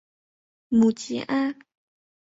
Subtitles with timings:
[0.69, 1.55] 母吉安。